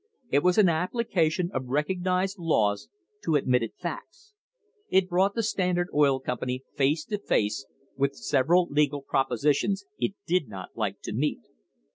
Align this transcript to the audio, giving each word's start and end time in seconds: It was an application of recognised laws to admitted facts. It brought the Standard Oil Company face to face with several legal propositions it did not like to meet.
It 0.31 0.41
was 0.41 0.57
an 0.57 0.67
application 0.67 1.51
of 1.53 1.67
recognised 1.67 2.39
laws 2.39 2.89
to 3.23 3.35
admitted 3.35 3.73
facts. 3.77 4.33
It 4.89 5.07
brought 5.07 5.35
the 5.35 5.43
Standard 5.43 5.89
Oil 5.93 6.19
Company 6.19 6.63
face 6.75 7.05
to 7.05 7.19
face 7.19 7.67
with 7.95 8.15
several 8.15 8.65
legal 8.71 9.03
propositions 9.03 9.85
it 9.99 10.15
did 10.25 10.47
not 10.47 10.69
like 10.75 11.01
to 11.03 11.13
meet. 11.13 11.41